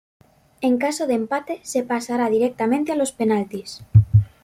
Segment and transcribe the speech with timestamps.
[0.67, 3.83] En caso de empate, se pasará directamente a los penalties.